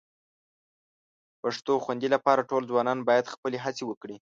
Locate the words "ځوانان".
2.71-2.99